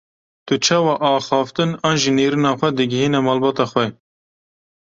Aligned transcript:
Tu 0.47 0.55
çawa 0.65 0.95
axaftin 1.09 1.71
an 1.87 1.95
jî 2.01 2.11
nêrîna 2.17 2.51
xwe 2.59 2.69
digihîne 2.77 3.19
malbata 3.27 3.65
xwe? 3.71 3.85